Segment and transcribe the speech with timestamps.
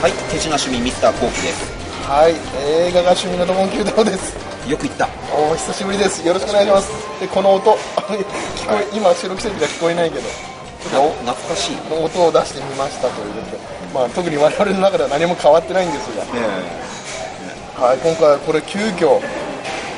[0.00, 1.60] はい手品趣味ミスターコウキです。
[2.08, 2.32] はい
[2.88, 4.32] 映画が趣味のドモンキュータオです。
[4.64, 5.04] よく言った。
[5.28, 6.24] お久しぶりです。
[6.24, 6.88] よろしくお願いします。
[7.20, 10.24] でこの音聞こえ、 今収録してる時は聞こえないけど。
[11.04, 11.76] お懐かしい。
[11.92, 13.52] 音を出してみましたということ。
[13.52, 13.60] で、
[13.92, 16.24] まあ、特に我々の中では何も変わってないんですが、
[17.84, 19.20] はい、今回これ急遽。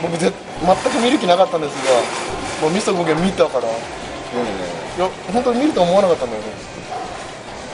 [0.02, 0.32] 僕ぜ
[0.66, 2.66] 全く見る気なかったんですが。
[2.66, 3.70] もうミスターコウキ見たから。
[3.70, 6.71] いや本当に見ると思わなかったんだよね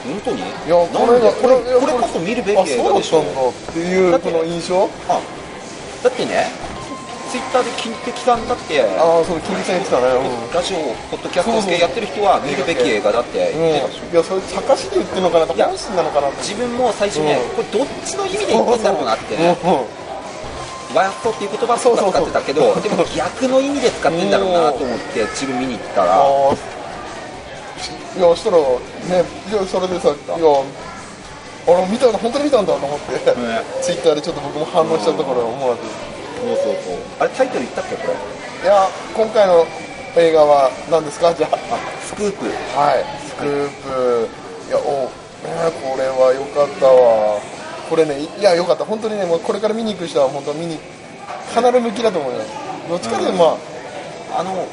[0.03, 0.41] 本当に？
[0.41, 3.21] いいやこれがこれこれこそ見るべきあ映画でしょ。
[3.21, 3.23] っ
[3.73, 4.89] ていうこの印象？
[5.07, 5.19] あ
[6.03, 6.47] だってね
[7.29, 10.53] ツイッターで金敵さんだってああそう金木さん言ってたね、うん。
[10.53, 10.77] ラジオ
[11.13, 14.09] ポッドキャスト系やってる人は見るべき映画だって言ってたでしょ。
[14.09, 17.61] いやそれ茶化しで言ってるのかなと本心なのかな自分も最初ね、うん。
[17.61, 19.57] これどっちの意味で言ってんだろうなってね、
[20.95, 24.31] ワヤットっていう言葉とか使ってたけど、でも逆の意味で使ってん。
[24.31, 26.25] だろうなと思って自分見に行ったら、
[28.17, 30.35] いやしたらねいやそれでさいや
[31.67, 33.61] あれ見たの本当に見たんだと思って、ね。
[33.81, 35.81] ツイッターでちょっと僕も反応しちゃったから思わず。
[35.83, 36.97] そうそうそう。
[37.19, 38.13] あれタイトル言ったっけこれ？
[38.63, 39.67] いや今回の
[40.17, 41.33] 映画は何ですか？
[41.35, 41.55] じゃあ。
[41.55, 42.45] あスクープ。
[42.73, 43.05] はい。
[43.27, 44.27] スクープ。
[44.67, 45.11] いやお
[45.45, 47.39] ねこれは良かったわ。
[47.89, 48.85] これねいや良かった。
[48.85, 50.79] 本当にねもうこれから見に行く人は本当見に
[51.53, 52.39] 必ず向きだと思うよ。
[52.89, 53.57] どっちかというとま
[54.33, 54.65] あ、あの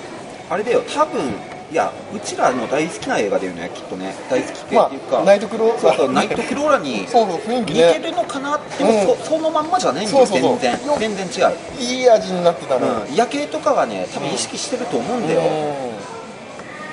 [0.49, 0.81] あれだよ。
[0.83, 1.35] 多分
[1.71, 4.15] いやうちらの大好きな映画だよねきっとね。
[4.31, 10.27] 大好きっていうか、あナイトクローそうそうナイトクローラに似てねるのかなでもそ,、そのまんまじゃないんだよ。
[10.27, 10.79] 全然。
[10.99, 15.43] 全然違う、いい味になってたね、うん、夜景とかはね多分意識してると思うんだよ、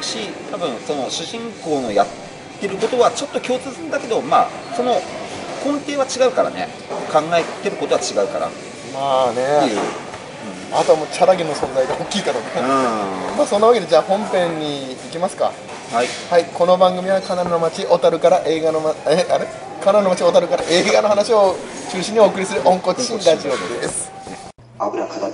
[0.01, 2.07] うし多分その主人公のやっ
[2.59, 5.01] てることはちょっと共通するんだけどまあその
[5.63, 6.67] 根底は違うからね。
[7.11, 8.47] 考えてることは違うから。
[8.47, 8.53] っん
[8.93, 10.12] まあていねう、
[10.71, 12.59] あとはもうチャラゲの存在が大きいからね、う
[13.33, 13.37] ん。
[13.37, 15.51] まあそんなわけでじゃあ本編に行きますか。
[15.91, 16.07] はい。
[16.29, 19.47] はいこの番組はカナダの街小樽から映画の、ま、えあれ？
[19.83, 21.55] カナダの街小樽から映画の話を
[21.91, 24.11] 中心にお送りする温故知新ラジオです。
[24.79, 25.29] アブラカダ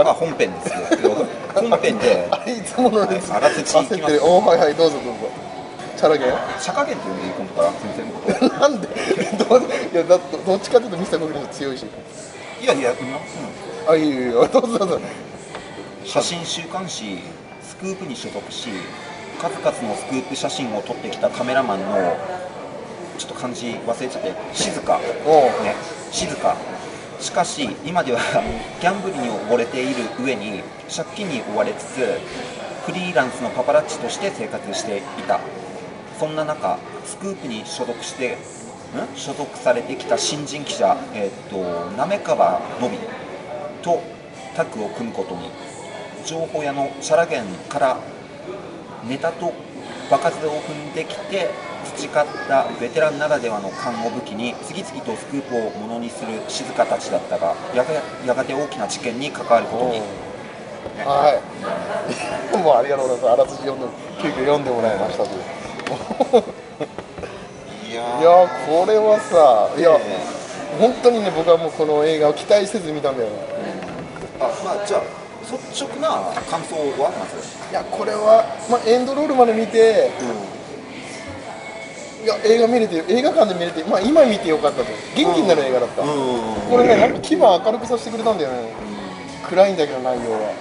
[0.00, 0.68] あ本編です
[1.04, 1.14] よ。
[1.54, 2.28] 本編で。
[2.30, 3.32] あれいつものです。
[3.32, 4.18] あらせち行きます。
[4.22, 5.30] おーはいはいどうぞどうぞ。
[5.96, 6.24] チャラゲ
[6.58, 8.88] 社加減って呼んでいい今度から先生のことなんで？
[9.92, 11.84] いやだどどっちかというとミスターコキの強いし。
[12.60, 12.96] いやいや、うん
[13.92, 15.00] あいいよいいよどうぞどうぞ。
[16.04, 17.18] 写真週刊誌
[17.62, 18.68] スクープに所属し
[19.40, 22.16] 数々のスクープ写真を撮ってきたカメラマンの
[23.18, 24.98] ちょっと漢字忘れちゃって静か。
[24.98, 25.74] ね。
[26.10, 26.56] 静か
[27.20, 28.18] しかし今では
[28.80, 30.62] ギャンブルに溺れている上に
[30.94, 32.20] 借金に追われつつ
[32.86, 35.38] フリーランスのパパラッチとして生活していた。
[36.18, 38.36] そんな中スクープに所属してん？
[39.16, 42.98] 所属されてきた新人記者、えー、と滑川のび
[43.82, 44.02] と
[44.54, 45.50] タッグを組むことに。
[46.26, 47.96] 情報屋のチャラゲンから
[49.08, 49.54] ネタと
[50.10, 51.50] 場数を踏んできて
[51.96, 57.92] 培ったベテランならではの勘を武器に次々とスクープをものにする静香たちだったがやが
[58.26, 60.00] やがて大きな事件に関わることに
[61.04, 61.40] は
[62.52, 62.56] い。
[62.58, 63.40] もうありがとうございます。
[63.40, 63.86] あらすじ読んで
[64.20, 66.60] 急遽読んでもらいましたという。
[67.90, 70.20] いやこれはさいや、え
[70.78, 73.36] 本当にね僕はもうこの映画を期待せず見たんだよね
[74.38, 75.02] あまあじゃあ
[75.50, 77.10] 率直な感想は？
[77.10, 77.36] まず
[77.70, 80.10] いやこれは、まあ、エンドロールまで見て
[82.22, 84.92] いや映画見れて映画館で見れて、まあ、今見てよかったと。
[85.16, 88.68] 元気になる映画だった、これねなんか気分明るくさせてくれたんだよね、
[89.48, 90.52] 暗いんだけど内容は。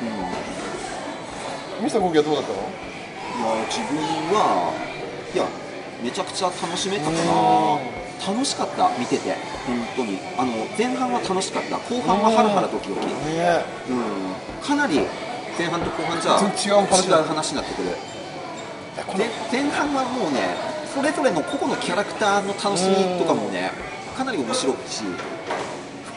[1.83, 2.55] ミスターコキはどうだったの？
[2.55, 3.99] いや自分
[4.35, 4.73] は
[5.33, 5.45] いや
[6.01, 7.19] めちゃくちゃ楽しめたかうな
[8.19, 9.35] 楽しかった見てて。
[9.65, 10.19] 本当に。
[10.37, 11.77] あの前半は楽しかった。
[11.77, 13.07] 後半はハラハラドキドキ。
[13.07, 13.63] ね。
[13.89, 14.35] うん。
[14.61, 15.01] かなり
[15.57, 16.85] 前半と後半じゃ違う
[17.23, 17.95] 話になってくる。
[19.51, 20.55] 前半はもうね
[20.93, 23.71] それぞれの個々のキャラクターの楽しみとかもね
[24.15, 25.03] かなり面白いし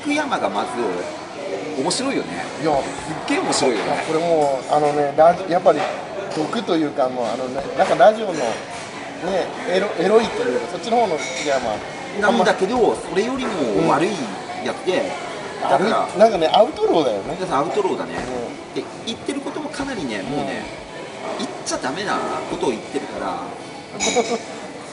[0.03, 0.71] 福山がまず
[1.81, 2.45] 面白いよね。
[2.61, 4.05] いやすっげえ面白いよね。
[4.07, 5.15] これもうあのね
[5.49, 5.79] やっぱり
[6.35, 8.35] 毒というかもうあのねなんかラジオの
[9.27, 14.11] ねエロエロいというかそっちの方の次はまあなんだけどそれよりも悪い
[14.65, 15.03] やつで
[15.63, 17.37] だあるからなんかねアウトローだよね。
[17.51, 18.13] アウトローだね。
[18.15, 20.63] うで言ってることもかなりねもうね
[21.39, 22.17] 言っちゃダメな
[22.51, 23.37] ことを言ってるから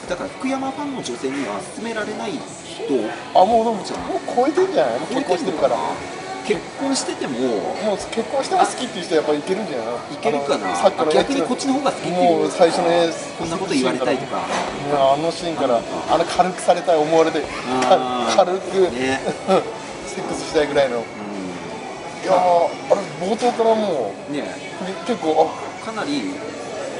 [0.08, 2.84] だから福山ファンの女性には勧められない人
[3.34, 3.84] あもうでももう
[4.36, 5.00] 超えてんじゃない？
[5.14, 5.76] 結婚してるから
[6.50, 13.06] 結結婚しててももう結婚しても好きっていう人やっぱいけるんじゃないいけるかなあのさっきの逆にこっちの方が好きっていうもう最初の絵
[13.38, 14.42] こんなこと言われたいとか。
[14.42, 17.42] いやあのシーンからあの軽くされたい思われて
[18.34, 19.20] 軽く、ね。
[20.06, 20.98] セックスしたいぐらいの。
[20.98, 24.42] いうやーあれ冒頭からもんね。
[24.42, 25.50] う結構
[25.84, 26.34] かなり、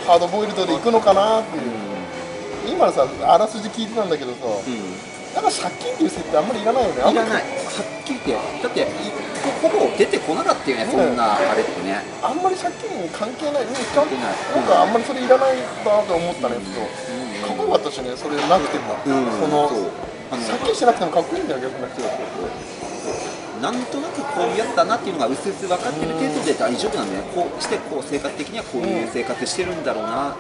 [0.06, 1.62] あハードボイルドでいくのかなっていう。
[2.73, 5.35] 今のさあらすじ聞いてたんだけどさうん。
[5.35, 7.02] なんか借金っていう設定あんまりいらないよね。
[7.02, 7.29] あんまり。
[7.29, 7.43] いらない。
[7.43, 9.30] はっきり言ってだってい
[9.62, 12.02] ほぼ出てこなかったよねそんなあれってね。
[12.22, 14.34] あんまり借金に関係ない、うん、ちゃんと関係ない。
[14.56, 16.81] なんかあんまりそれいらないなと思ったね、ふと。
[16.81, 19.69] うんかっこよかったしね、それなくても、うんその
[20.31, 21.88] 借金しなくてもかっこいいんだよ、逆に。
[23.61, 30.31] なんとなくこうやったなっていうのがうすうす分かってる程度で大丈夫なんだよこうしてこう生活的にはこういう生活してるんだろうな、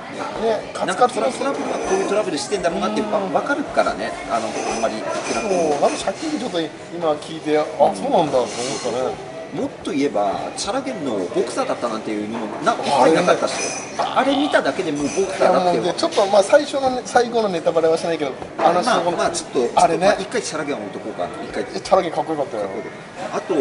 [0.40, 7.64] ね、カなんかトラブルはこういうトラブルしてんだろうなって分かるからねあのあんまり言ってなくてももうなんか借金ちょっと今聞いて、あ、
[7.94, 8.48] そうなんだと思っ
[8.82, 9.29] たね。
[9.54, 13.54] もっと言えばチャラゲンのボクサーだったなんていうのもな一切なかったし
[13.98, 15.86] あれ見ただけでもうボクサーだってもう。
[15.86, 20.16] ね、ちょっとまあ最初のね、最後のネタバレはしないけど、あの人まあまあちょっとあれね。
[20.20, 21.62] 一回チャラゲンを置いとこうか一回。
[21.74, 22.68] えチャラゲかっこよかったよ。
[23.32, 23.54] あと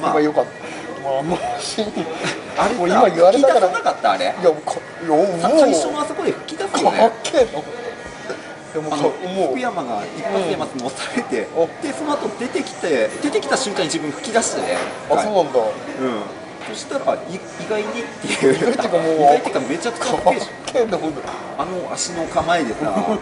[0.00, 0.10] まあ。
[0.12, 0.78] 今よかった。
[1.08, 2.06] もうあのシーン、
[2.58, 7.62] あれもう今言われたから、吹き出さなかったあれいや、もうか、いやもう、さ最初のあそこで吹き出すよかっねけえの
[8.76, 9.48] もう。
[9.52, 14.76] 福、山が一発でまず押されて、おでその後出てきて出てきた瞬間に自分吹き出してね
[15.10, 15.60] あ、そうなんだ。
[15.60, 15.68] うん。
[16.68, 17.38] そしたらい意
[17.68, 18.54] 外にっていう。
[18.54, 20.34] 意外っていうかもう意外っていうかめちゃくちゃかっ
[20.66, 21.04] けえんだよ。
[21.56, 23.18] あの足の構えでさなんか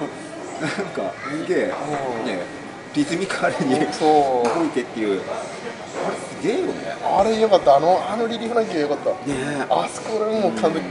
[1.30, 1.74] すげえ
[2.20, 2.26] うん。
[2.26, 5.20] ねリズミカルに動いてっていう。
[5.20, 6.96] あれすげえよね。
[7.02, 9.10] あれよかった、あの、あのリリー・フランキーよかった。
[9.10, 10.84] ねあそこでもう完璧、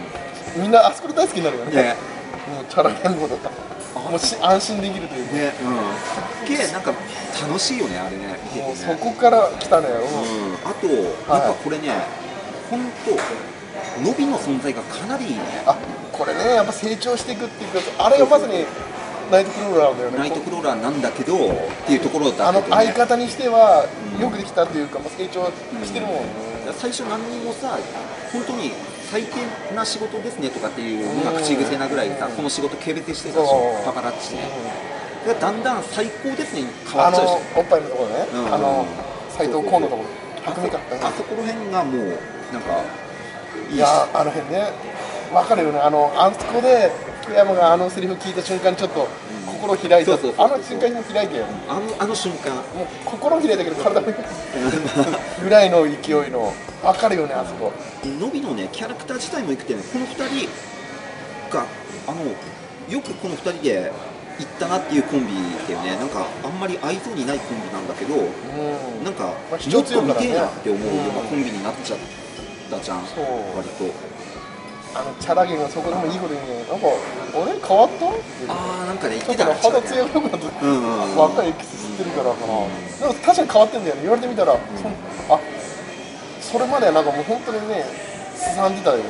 [0.57, 1.71] みんなあそこで大好きになるよね。
[1.73, 1.95] えね。
[2.55, 3.64] もうチャラ言語だった。
[4.09, 6.47] もうし安心できるというか、ねうん。
[6.47, 6.93] すげえなんか
[7.41, 8.39] 楽しいよねあれね。
[8.43, 9.87] 見ててもうねそこから来たね。
[9.87, 9.91] う。
[9.91, 10.55] んうん。
[10.63, 10.87] あと
[11.31, 11.89] なんかこれね
[12.69, 15.41] 本当伸びの存在がかなりいいね。
[15.65, 15.77] あ
[16.11, 18.65] これね、やっぱ成長していくっていうか、あれがまさに
[19.31, 20.17] ナイトクローラーなんだよね。
[20.17, 21.39] ナイトクローラーなんだけどっ
[21.85, 23.85] ていうところだあのけど、ね、相方にしては
[24.15, 24.21] うん。
[24.21, 25.45] よくできたっていうか、まあ、成長
[25.83, 26.21] してるもんね。
[26.77, 27.77] 最初何にもさ
[28.31, 28.71] 本当に
[29.11, 34.41] 最低な仕事ですねとかっていうのが口癖なぐらいさこの仕事軽蔑してたでしょパパラッチね。
[35.25, 38.53] でだんだん最高ですねに変あわっちゃうでしのおっぱいのところね、うん。
[38.53, 38.85] あの
[39.29, 40.25] 斎藤河のところ。
[40.45, 42.19] あそこら辺がもう
[42.53, 42.83] なんか
[43.71, 44.69] いやあの辺ね、
[45.33, 46.91] 分かるよね、あのあそこで
[47.23, 49.07] 福山があのセリフ聞いた瞬間にちょっと
[49.55, 52.53] 心開いた、そうそうあの瞬間に開いたよ、もあのあの瞬間。
[52.53, 52.61] う
[53.05, 54.07] 心開いたけど体も
[55.41, 56.53] ぐらいの勢いの、
[56.83, 57.71] 分かるよね、あそこ。
[58.19, 60.49] のびのねキャラクター自体もいくてねこの2人
[61.49, 61.65] が
[62.07, 62.21] あの
[62.91, 63.91] よくこの2人で
[64.37, 65.33] 行ったなっていうコンビ
[65.67, 65.97] だよね。
[65.97, 69.03] なんかあんまり合いそうにないコンビなんだけどうん。
[69.03, 71.99] なんかまあ主もっと見てえなって思うようなコンビになっちゃっ
[72.69, 73.09] たじゃん割
[73.79, 73.85] と。
[73.85, 74.34] あ
[75.03, 76.87] のチャラゲがそこでもいいことに、なんか、
[77.35, 78.05] 俺変わった？
[78.53, 81.17] ああなんかね言っちょってとたね肌ツヤが良くなって、うんうんうん。
[81.17, 84.93] 若いエキス吸ってるからかな、でも確かに変わってんだよね、言われてみたら、そん
[85.35, 85.39] あ
[86.39, 87.83] それまではなんかもう本当にね、
[88.35, 89.03] すさんでたよね、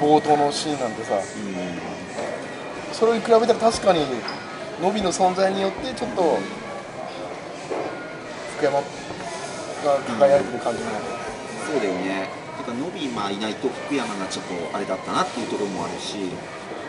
[0.00, 0.08] うん。
[0.08, 1.22] 冒頭のシーンなんてさ、うん。
[2.92, 4.04] それに比べたら確かに、
[4.82, 6.38] のびの存在によって、ちょっと
[8.56, 8.84] 福山が
[10.18, 11.04] 輝いてる感じになる。
[11.64, 16.16] そうだよねてかノビまあいないと福山がちょっとあれだったなっていうところもあるし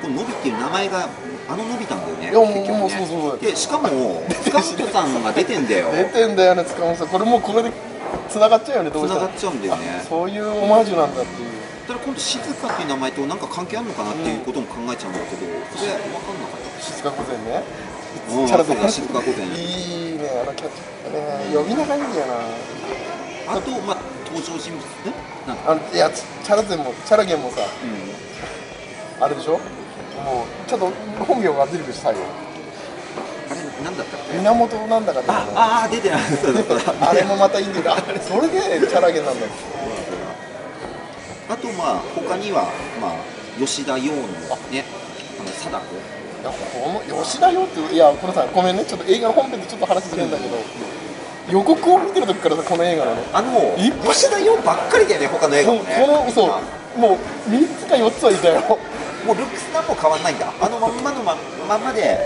[0.02, 1.10] このノビっていう名前が
[1.48, 7.72] あのノビたんだよね結局ねそうそうそうでしかも塚本さんが出てんだよ出てんだよね、塚本さん、これもうこれで
[8.30, 11.50] つながっちゃうよね、どうしたら繋がっちゃうんだよねあそういうオマージュなんだっていう。
[11.88, 15.42] ただ今度静香っていう名前となんか関係あるのかなっていうことも考えちゃうんだけど
[15.74, 17.64] それ分かんなかった静か御前ね。
[18.30, 20.82] うんチャラそうだ静か御前いいね、あのキャッチ。
[21.10, 23.54] ね、呼び名がいいんだよな。
[23.58, 24.82] あとまあ登場人物。
[24.82, 25.14] ね
[25.48, 25.72] なんか。
[25.72, 29.24] あのいや、チャラゼンも、チャラゲンもさ、うん。
[29.24, 29.54] あれでしょ？
[29.54, 29.58] も
[30.46, 30.92] う、ちょっと
[31.26, 32.20] 本名が出てくるし、最後。
[33.50, 34.38] あれなんだったっけ？
[34.38, 36.20] 源なんだかああー出てない。
[37.02, 39.52] あれもまたいいんだ それでチャラゲンなんだよ。
[41.50, 42.64] あとまあ他には
[43.02, 43.12] まあ
[43.60, 44.22] 吉田洋の
[44.72, 44.86] ね
[45.40, 45.44] あ。
[45.44, 45.96] の貞子。
[46.42, 50.56] いや、この吉田洋って、いや、これさ、ごめんね、ちょっと映画の本編でちょっと話ずれるんだけど、
[51.52, 53.16] 予告を見てる時からさ、この映画の？
[53.16, 56.08] ね、あのい吉田洋ばっかりだよね他の映画こもね。
[56.08, 58.62] の、そう、もう3つか4つはいたよ。
[59.26, 60.54] もうルックスなんも変わんないんだ。
[60.62, 61.36] あのまんまのま
[61.68, 62.18] まんまで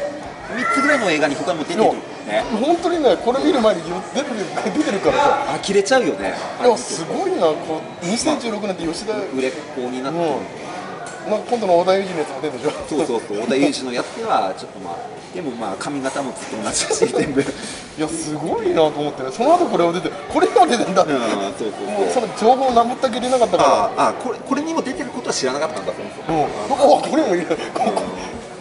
[0.53, 1.91] 3つぐらいの映画に他にも出てる
[2.27, 2.43] ね。
[2.61, 4.35] 本当にね、これ見る前によ出てる
[4.77, 6.33] 出てるからさ、呆れちゃうよね。
[6.61, 12.71] いや、すごいな、こう2016年って吉田、売れっ子になってもうまあ、今度の織田裕二のやつも出るでしょ。
[12.87, 14.97] そうそうそう織田裕二のやつはちょっとまあ
[15.33, 17.41] でもまあ髪型もずっと同じだし全部。
[17.41, 17.47] うん
[17.95, 19.31] いやすごいなと思ってね。
[19.31, 21.03] その後これを出てこれが出てんだ。
[21.03, 21.15] って、う
[21.59, 22.07] そうそう。
[22.07, 26.49] うその情報な全く入れなかったかああこれこれにも出てることは知らなかったんだそもそも。
[26.71, 26.93] らうん。
[26.97, 27.41] おこれもい。
[27.41, 27.47] る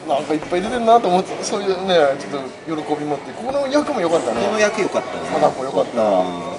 [0.07, 4.45] なんかいっぱい出てんなと思ってそういうねちょっと喜びもってここの役も良かったね。
[4.45, 5.27] この役良かったね。
[5.33, 6.03] 貞子良かった。
[6.03, 6.52] うん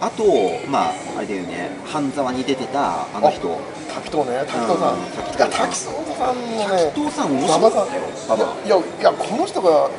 [0.00, 0.22] あと
[0.68, 3.58] まああれだよね半沢に出てたあの人。
[3.88, 4.94] 滝藤ね滝藤さん。
[4.94, 9.90] うんいや滝藤さんのね滝藤さん面白かったよいやいやこの人が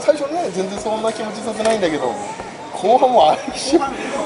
[0.00, 2.12] 最初ね全然そんな気持ちさせないんだけど
[2.72, 3.78] 後半も相性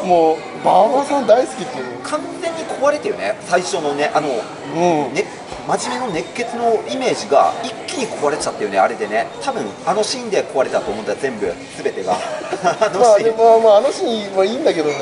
[0.05, 1.99] もう馬場さん大好きっていう。
[2.03, 4.29] 完全に壊れてよね最初のねあの
[4.75, 5.15] うん。
[5.15, 5.25] ね、
[5.67, 12.15] 真面目の熱血のイメージが一気に壊れちゃったよね、あれでね、多分あのシーンで壊れたと思ったら全部、すべてが、
[12.63, 14.95] あのまあでシーン、もまああのシーンはいいんだけどね。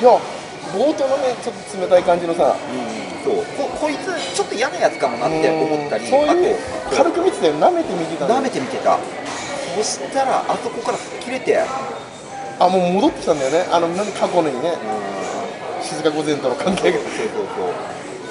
[0.00, 0.10] いや
[0.74, 2.54] 冒頭のねちょっと冷たい感じのさ。
[3.24, 3.44] うん、そう。
[3.56, 6.10] ここいつ、ちょっと嫌なやつかもなって思ったり、うん。
[6.10, 6.56] そういう
[6.92, 7.54] あ軽く見てたよ。
[7.54, 8.98] 舐めて見てた舐めてみてた、
[9.76, 11.58] そしたら、あそこから切れて、
[12.58, 13.66] あもう戻ってきたんだよね。
[13.70, 14.74] あの何過去のにね
[15.80, 16.98] 静香御前との関係が。
[16.98, 17.72] そうそうそう、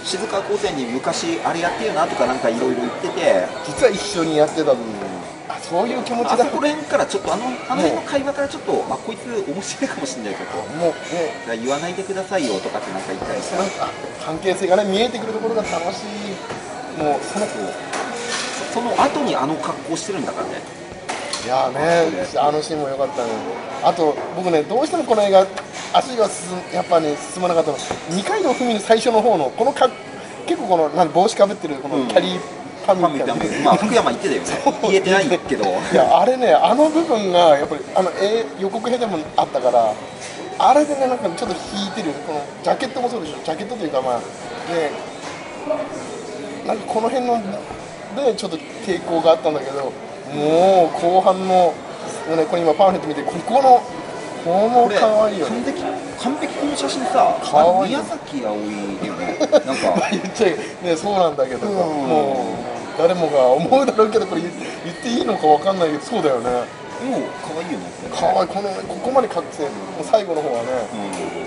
[0.07, 6.33] 静岡高専に昔、あれやってよなとか、なんかいろいろ言ってて、実は一緒にやってた、あそういう気持ちだ。
[6.35, 10.63] あそこら辺からちょっと、あのあの辺の会話からちょっと、あこいつ面白いかもしれないけど。
[10.79, 13.89] もうね言わないでくださいよとかってなんか言ったりさなんか
[14.23, 15.33] 関係性がね見えてくる。
[15.33, 17.45] ところが楽しいもうその
[18.73, 20.76] その後にあの格好してるんだからね
[21.45, 23.29] いやーねあのシーンも良かったね。
[23.83, 25.45] あと僕ねどうしてもこの映画
[25.93, 27.77] 足が進んやっぱね進まなかったの。
[28.09, 29.89] 二階堂ふみの最初の方のこのか
[30.45, 32.39] 結構このなん帽子かぶってるこのキャリー
[32.85, 34.47] パンみたいな、まあ福山言ってたよね。
[34.83, 35.65] 言えてないけど。
[35.65, 39.93] いやあれねあの部分がやっぱりあの、えー予告編でもあったから
[40.59, 42.11] あれでねなんかちょっと引いてる。
[42.25, 43.37] このジャケットもそうでしょ。
[43.43, 44.19] ジャケットというかまあ
[44.73, 44.91] ね
[46.65, 47.41] なんかこの辺の
[48.15, 49.91] でちょっと抵抗があったんだけど
[50.33, 51.73] もう後半の、
[52.35, 53.81] ね、これ今パンフレット見てここの
[54.43, 55.51] この可愛いよね。
[55.51, 59.37] 完璧完璧この写真さかわい宮崎あおいだよね。
[59.51, 60.07] なんか。
[60.11, 60.51] 言っちゃい
[60.83, 62.55] ねそうなんだけども
[62.97, 64.51] う誰もが思うだろうけどこれ言
[64.85, 66.49] 言っていいのかわかんないけどそうだよね。
[66.97, 67.85] もう可愛いよね。
[68.13, 69.69] 可愛いこのここまで覚醒も
[70.01, 70.69] う最後の方はね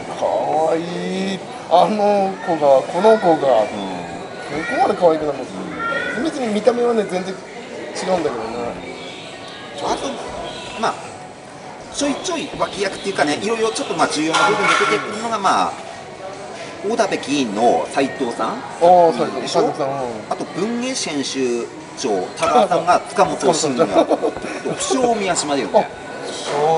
[0.07, 1.39] うかわいい。
[1.71, 4.01] あの子がこの子がこん
[4.59, 4.65] うん。
[4.65, 8.60] こまで可愛くなるの別に見た目はね全然違うんだけどね
[9.83, 10.09] あと
[10.81, 10.95] まあ
[11.95, 15.73] ちょいちょい脇役っていうかねいろいろちょっとまあ重要な部分で出てくるのがまあ
[16.89, 18.61] 大田部議員の斉藤さん
[19.41, 19.69] でしょ？
[20.31, 21.67] あと文芸編集
[21.99, 24.21] 長田川さんが塚本慎也と不
[24.97, 25.89] 詳宮島だよね。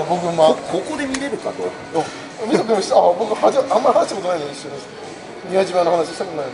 [0.08, 2.04] 僕まこここで見れるかとあ
[2.50, 4.74] 見たくしたあ僕はじあんまり話したことないのに一緒に
[5.50, 6.52] 宮島の話したことないの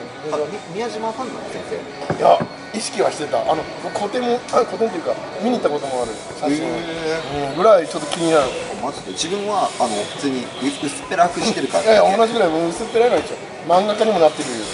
[0.75, 1.41] 宮島ファンなの？
[1.49, 2.19] 先生。
[2.19, 2.39] いや
[2.79, 3.43] 意識はしてた。
[3.43, 5.11] あの僕古典もあ古典っていうか
[5.43, 6.15] 見に行ったこともある。
[6.39, 8.47] 写真、うん、ぐらいちょっと気になる。
[8.79, 9.11] マジで？
[9.19, 11.91] 自分はあの普通に薄薄っぺらくしてるから。
[11.99, 13.35] や同じぐらい薄っぺらいの一緒。
[13.67, 14.65] 漫画家にもなってるよね、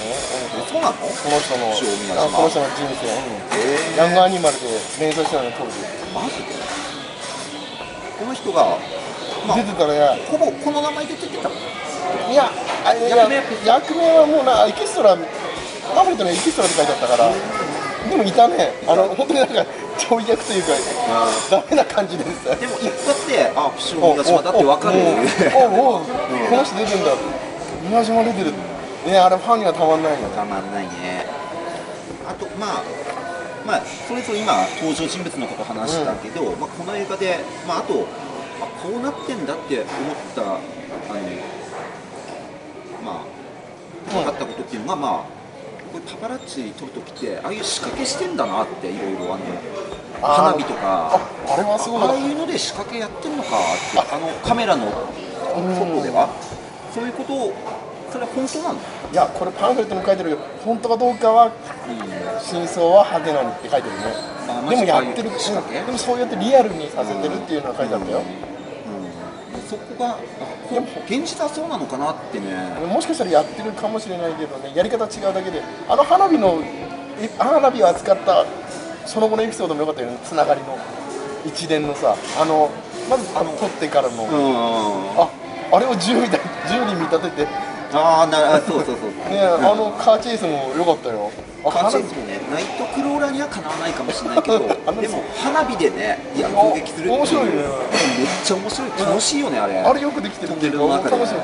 [0.54, 0.94] えそうなの？
[0.94, 1.66] この人の
[2.22, 3.10] あこの人の人生、
[3.58, 4.68] えヤングアニマルで
[5.00, 5.82] 連載してたの当時
[6.14, 6.54] マジで？
[8.20, 8.78] この人が
[9.48, 11.54] まあ出てたらほぼこの名前で出てたの？
[12.30, 12.52] いや
[12.84, 13.26] あいや
[13.64, 17.32] 役名はもうなエキストラパンフレットにエキストラって書いてあったから
[18.10, 20.68] でもいたねあの本当になんかちょい役というか
[21.50, 24.98] ダメな感じでさでも一発であ不詳宮島だって分かる。
[25.54, 27.12] おおおおこの人出てんだ。
[27.88, 28.52] 宮島出てる
[29.06, 30.34] ねあれファンにはたまんないよね。
[30.34, 31.26] たまんないね。
[32.26, 32.82] あとまあ
[33.66, 38.06] まあそれぞれ今登場人物のこと話したけど、まあ、この映画で、まあ、あと
[38.60, 39.88] あこうなってんだって思っ
[40.34, 40.58] たあの
[43.04, 45.33] まあ分かったことっていうのが、まあ
[45.94, 49.44] これパパラッチ撮るときってああいう仕掛けしてんだなっていろいろあの
[50.20, 51.20] 花火とかあ
[51.54, 52.02] あれはすごい。
[52.02, 53.52] ああいうので仕掛けやってんのかっ
[53.94, 56.34] てあのカメラの外では。
[56.92, 57.54] そういうことを
[58.10, 61.50] それは本当なの、いやこれパンフレットに書いてるけど本当かどうかは
[62.42, 64.02] 真相は派手なのって書いてるね。
[64.50, 65.30] あマでジかああいうもやってる。
[65.38, 65.78] 仕掛け？
[65.78, 65.86] うん。
[65.86, 68.22] でもそうやってリアルにさせてるっていうのは書いてあったよ、
[69.76, 70.18] そこが
[71.06, 72.46] 現実はそうなのかなってね。
[72.86, 76.58] もしかしたらやってるかもしれないけどねやり方違うだけであの花火の
[77.20, 78.44] え花火を扱った
[79.06, 80.18] その後のエピソードもよかったよね。
[80.24, 80.78] つながりの
[81.44, 82.70] 一連のさあの
[83.08, 85.28] まずあの撮ってからの、うんあ
[85.72, 86.40] あれを銃みたい
[86.70, 87.42] 銃に見立てて。
[87.44, 91.30] ねああなそうそうそうあのカーチェイスもよかったよ
[91.64, 92.40] あカーチェイ花スもね。
[92.52, 94.58] ナイトクローラーにはかなわないかもしれないけど
[95.00, 97.12] でも花火でねいや攻撃するってう。
[97.18, 97.50] 面白いね。
[97.52, 98.88] めっちゃ面白い。
[99.06, 99.78] 楽しいよねあれ。
[99.80, 100.52] あれよくできてる。
[100.52, 101.34] っていうか楽しい。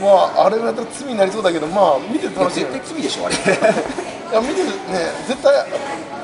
[0.00, 3.34] まああれだったら罪になりそうだけどまあ見てて楽しいよ絶対罪でしょあれ。
[3.34, 3.38] い
[4.32, 4.72] や見てるね
[5.26, 5.52] 絶対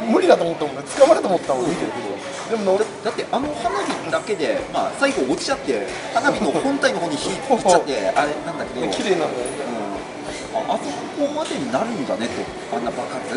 [0.08, 0.82] 無理だと思ったもんね。
[0.98, 2.78] 捕まると思ったもん見てるけどでも。
[2.78, 8.86] ねだってあの花火だけで、まあ、最後落ちちゃって花火の本体の方に火いっちゃって あれなんだけど。
[8.86, 9.30] 俺綺麗なんだよ
[9.70, 9.75] うん、
[10.68, 10.84] ああそ
[11.20, 12.28] こまでになるんだね
[12.70, 13.36] とあんな爆発？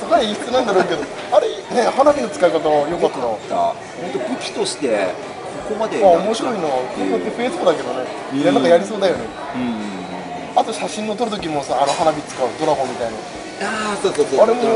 [0.00, 1.02] そこは演出なんだろうけど
[1.32, 3.24] あれね花火の使い方良かったな。
[3.26, 5.12] 本当武器として
[5.68, 8.06] ここまであ面白いなこうやって増えそうだけどね。
[8.32, 9.24] いやなんかやりそうだよね。
[9.54, 10.60] うん。
[10.60, 13.18] あと写真の撮る時もさあの花火使うドラゴンみたいな。
[13.68, 14.40] ああそうそうそう。
[14.40, 14.68] あれもね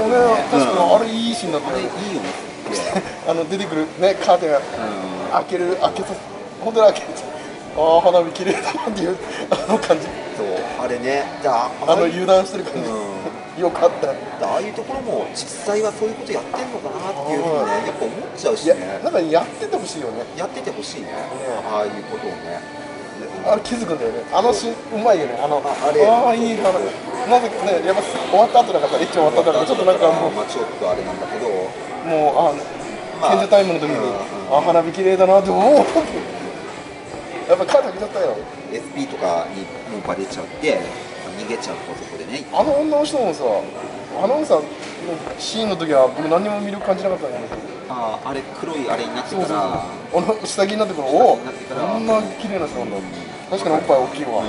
[0.50, 1.98] 確かにうんあれいいシーンだったあれいいよね。
[2.16, 4.60] よねあの出てくるねカーテンう
[5.32, 6.14] 開ける開けさ
[6.60, 7.22] 本当に開けて
[7.76, 9.16] ああ花火綺麗だなっていう
[9.50, 10.06] あの感じ。
[10.06, 10.46] んそう
[10.82, 11.22] あれね。
[11.40, 12.82] じゃああの油断してる感うん。
[13.56, 14.08] じ よかった。
[14.10, 19.00] ああいうところも実際はそういうことやってんのかなっていうふうにねやっぱ思っちゃうしね。
[19.04, 20.24] なんかやっててほしいよね。
[20.36, 21.08] やっててほしいね。
[21.70, 22.58] ああいうことをね。
[23.46, 24.24] あれ気づくんだよね。
[24.32, 25.38] あのシーンうまいよね。
[25.42, 26.06] あのああれ。
[26.06, 31.46] ああいい花なぜかねやっぱ終わった後だからエッチ終わったからちょっとなんかもうまあちょっとあれなんだけど。
[32.08, 32.52] もうあ
[33.20, 34.56] まあ賢者タイムの時に、うん。
[34.56, 35.84] あ花火綺麗だなって思う
[37.52, 38.36] やっぱカーテン開けちゃったよ
[38.72, 39.60] SP とかに
[39.92, 40.80] もうバレちゃって
[41.36, 42.48] 逃げちゃうとそこでね。
[42.50, 43.44] あの女の人もさ
[44.24, 44.64] アナウンサーの
[45.38, 47.52] シーンの時は僕何にも魅力感じなかったんだけど
[47.92, 49.84] あああれ黒いあれになってから。
[49.84, 52.96] あの下着になってからおおこんな綺麗な人なんだ。
[53.50, 54.48] 確かにおっぱい大きいわ、うん。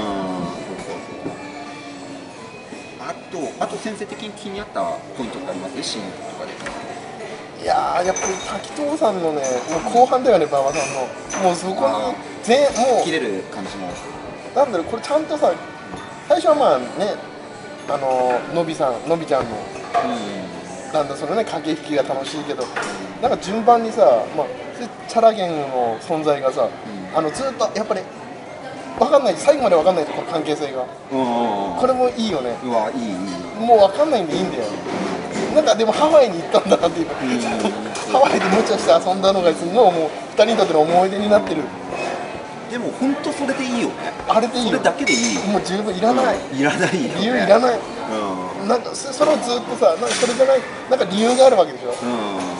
[3.04, 4.80] あとあと先生的に気になった
[5.18, 5.84] ポイントってあります？
[5.84, 6.54] シーンとかで
[7.64, 9.42] いやーやっぱり滝藤さんのね
[9.72, 11.48] もう後半だよね馬場さんの。
[11.48, 13.88] もうそこに全もう切れる感じも。
[14.54, 15.54] なんだろうこれちゃんとさ
[16.28, 17.16] 最初はまあね
[17.88, 22.64] あののびさんのびちゃんのうなんだそのね駆け引きが楽しいけど
[23.22, 24.48] なんか順番にさ、まあ、
[25.08, 26.68] チャラゲンの存在がさ、
[27.16, 28.02] あのずっとやっぱり
[29.00, 30.84] 分かんない最後まで分かんないこの関係性が。
[30.84, 32.56] んうんこれもいいよね。
[32.64, 33.16] うわいいいい。
[33.60, 34.64] もう分かんないんでいいんだよ
[35.54, 37.08] なんかでもハワイに行ったんだなっていう。
[38.12, 41.62] ハワイで無茶して遊んだのがすごいもう2人にとっての思い出になってる。
[42.72, 43.94] でも本当それでいいよね。
[44.28, 44.72] あれでいいよ。
[44.72, 45.38] それだけでいい。
[45.48, 46.60] もう十分いらない、うん。
[46.60, 47.22] いらないよね。
[47.22, 47.78] 理由いらない。
[47.78, 48.68] うん。
[48.68, 51.90] なんかそそれをずっとさなんかそれじゃないなんか理由があるわけでしょ。
[51.90, 51.96] うん。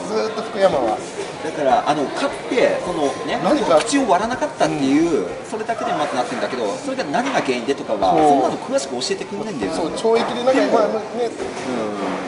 [0.06, 0.98] ずっと福山は。
[1.44, 3.76] だからあの勝ってそのね何か？
[3.82, 10.70] 口を割らなかったっていう、それだけでまずなってるんだけどそれが何が原因でとかはそんなの詳しく教えてくれないんだよそう懲役でなんかね。
[10.70, 12.23] うん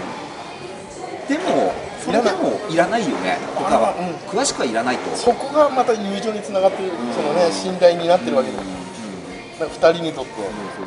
[1.28, 3.38] でもそれでもいらないよね。
[3.54, 4.14] 他は、うん。
[4.30, 5.16] 詳しくはいらないと。
[5.16, 10.86] そこがまた友情につながってる、そのね信頼になってるわけだ、なんか2人にとって、そうそ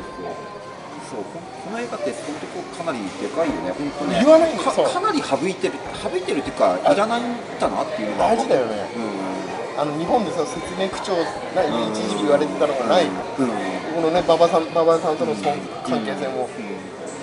[1.10, 1.24] そう。
[1.24, 4.24] ここの映画ってそういうとこかなりでかいよね本当ね。
[4.24, 8.88] 言わないかかなり省いてる省いてるっていうかいらないんだなっていうのが大事だよね。
[8.96, 11.12] うあの日本でさ説明口調
[11.54, 13.12] ないん一時期言われてたのがない、うん。
[13.94, 16.48] このね馬場さん馬場さんとのその関係性も、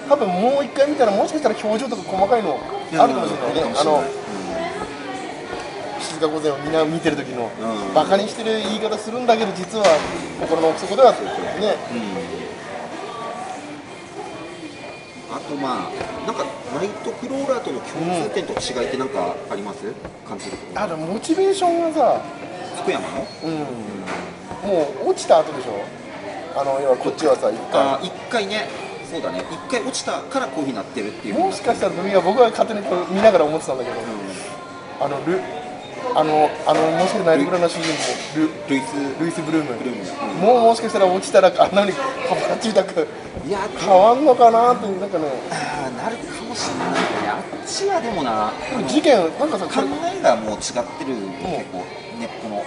[0.08, 2.60] 多分もう一回見たらもしかしたら表情とか細かいの
[2.98, 4.04] あるかもしれないね、あの
[6.00, 9.86] 静か御前をみんな見てる時の、うんバカにしてる言い方するんだけど実は
[10.40, 11.18] 心の奥底ではね。
[15.30, 15.92] あとまあ
[16.26, 19.92] なんかナイトクローラーとの共通点と違いってなんかあります？
[20.28, 20.58] 感じる
[20.98, 22.22] モチベーションがさ
[22.82, 23.26] 福山の？
[23.44, 23.52] うん。
[24.70, 25.84] もう落ちた後でしょ？
[26.60, 28.68] あの要はこっちはさ一あ回一回ね
[29.10, 29.44] そうだね。
[29.50, 33.98] 一回落ちたからこういうふうになってるっていうもしかしたらルイは僕は勝手にこう見ながら思ってたんだけど、
[35.00, 35.40] あのル
[36.16, 37.88] あのあのもしかしたらナイトクラの主人
[38.36, 39.20] 公ルルイス。
[39.20, 39.78] ルイス・ブルーム。
[39.78, 40.04] ブルーム。
[40.34, 40.42] うん。
[40.42, 41.92] もうもしかしたら落ちたらあんなに
[42.28, 43.08] パパラッチみたく
[43.46, 45.26] いや変わんのかなってなんかね。
[45.52, 47.00] あーなるかもしれないね。
[47.30, 48.52] あっちはでもな。
[48.88, 51.86] 事件なんかさ考えがもう違ってる結構
[52.20, 52.64] 根っこの。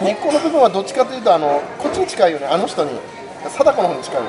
[0.00, 2.46] 根っこの部分はどっちかというとあのこっちに近いよね。
[2.46, 2.90] あの人に
[3.44, 4.28] 貞子の方に近いよね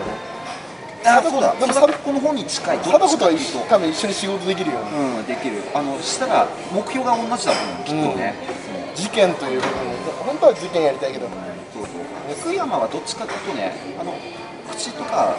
[1.05, 1.55] あそうだ。
[1.55, 2.77] でも貞子の方に近い。
[2.77, 5.61] どっ貞子とは多分一緒に仕事できるよねうんできる。
[5.73, 7.83] あのしたら目標が同じだもん。
[7.83, 8.35] きっとね、
[8.95, 9.91] 事件という部分。
[10.25, 11.27] 本当は事件やりたいけど
[11.73, 12.11] そうそう。
[12.39, 14.13] 福山はどっちかというとねあの
[14.69, 15.35] 口とか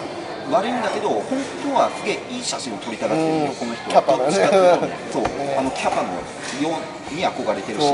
[0.50, 3.54] 悪いんだけど本当はすげえいい写真を撮りたがってるよ、うん。
[3.54, 4.24] この人キャパだね。
[4.24, 4.98] どっちかというとね。
[5.12, 6.20] そう、ねあのキャパのよ
[7.10, 7.86] うに憧れてるし。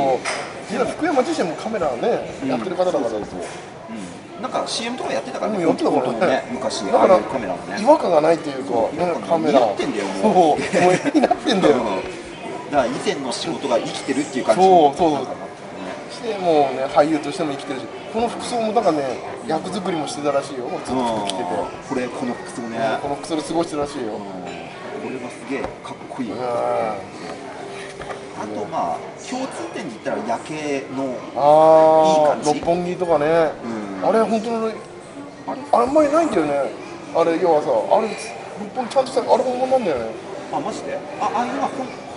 [0.69, 2.49] 福山自身もカメラね、うん。
[2.49, 3.09] やってる方だから。
[3.09, 3.41] そうそうそう。
[3.89, 7.03] うん、なんか CM とかやってたからねうんやってたからね昔カ
[7.39, 7.83] メラもね。
[7.83, 9.59] 違和感がないっていうか、そうね、カメラ。
[9.59, 10.35] 似合ってんだよそうもう。
[10.35, 10.59] もう。
[10.59, 10.61] 絵
[11.13, 11.75] になってんだよ。
[11.75, 11.83] うん。
[12.71, 14.63] だから以前の仕事が生きてるっていう感じ。
[14.63, 15.13] そうそう。
[15.15, 15.49] なんかなってね。
[16.11, 20.67] してもうね俳優としても生きてるしこの服装もなんかね役作りもしてたらしいよ。
[20.87, 21.45] ずっと服着てて、
[21.89, 24.19] これこの服装ね、この服装で過ごしてるらしいよ、うん。
[24.19, 24.25] こ
[25.11, 25.71] れはすげえかっ
[26.09, 26.37] こいい、うん。
[26.41, 26.43] あ
[28.55, 28.97] とまあ
[29.29, 31.13] 共通点で言ったら夜景のいい
[32.29, 32.55] 感じ。
[32.55, 33.27] 六本木とかね、
[33.65, 36.71] うんあれ本当のあれあんまりないんだよね。
[37.15, 38.09] あれ要はさあれ
[38.61, 40.11] 六本木ちゃんとしたあれ本物なんだよね。
[40.53, 40.99] あマジで？
[41.21, 41.69] あああいうのは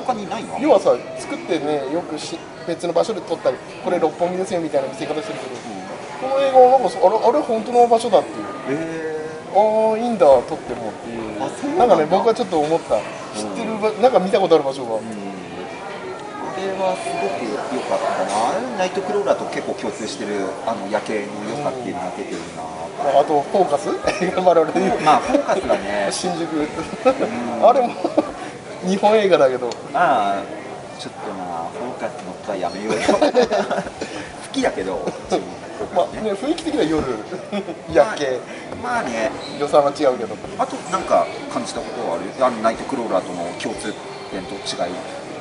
[0.06, 0.60] 他にないの？
[0.60, 5.56] 要はさ作ってねよくし別の場所で撮ったりこれ六本木ですよみたいな見せ方してるけど、
[6.22, 8.46] この映画はなんかそあれあれ本当の場所だっていう。
[8.70, 9.12] え。
[9.52, 11.44] ああいいんだ撮ってもっていう。
[11.44, 11.96] あそうなんだ。
[11.96, 13.00] かね僕はちょっと思った。
[13.36, 15.04] 知ってる場なんか見たことある場所が、うん。
[15.04, 15.16] こ
[16.56, 18.78] れはすごく良かったな。
[18.78, 23.88] ナイトクローラーと結構共通してるあの夜景の良さっていうのが出てるな、まああとフォーカス？
[23.88, 26.10] まあフォーカスがね。
[26.12, 26.68] 新宿。
[27.64, 27.94] あれも
[28.84, 29.70] 日本映画だけど。
[29.94, 30.44] まあ
[31.00, 33.02] ちょっとまあフォーカスのったらやめようよ。
[34.52, 35.00] 好きだけど
[35.96, 37.04] まあね雰囲気的には夜。
[37.94, 38.40] 夜景。
[38.84, 39.32] まあね。
[39.60, 40.36] 予算は違うけど。
[40.58, 42.46] あとなんか感じたことはある？
[42.46, 43.94] あのナイトクローラーとの共通
[44.32, 44.94] 点と違い。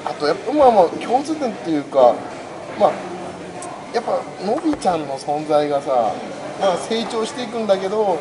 [0.05, 2.15] あとやっぱまあまあ共通点っていうか
[2.79, 2.91] まあ
[3.95, 6.13] やっぱのびちゃんの存在がさ、
[6.61, 8.19] まあ、成長していくんだけど